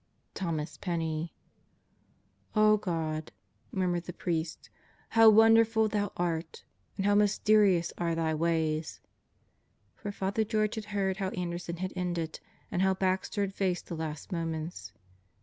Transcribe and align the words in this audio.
THOMAS 0.33 0.77
PENNEY 0.77 1.31
"0 2.55 2.77
God," 2.77 3.31
murmured 3.71 4.05
the 4.05 4.13
priest, 4.13 4.71
"how 5.09 5.29
wonderful 5.29 5.87
Thou 5.87 6.11
art! 6.17 6.63
And 6.97 7.05
how 7.05 7.13
mysterious 7.13 7.93
are 7.99 8.15
Thy 8.15 8.33
ways!" 8.33 8.99
For 9.93 10.11
Father 10.11 10.43
George 10.43 10.73
had 10.73 10.85
heard 10.85 11.17
how 11.17 11.29
Anderson 11.29 11.77
had 11.77 11.93
ended 11.95 12.39
and 12.71 12.81
how 12.81 12.95
Baxter 12.95 13.41
had 13.41 13.53
faced 13.53 13.89
the 13.89 13.95
last 13.95 14.31
moments. 14.31 14.91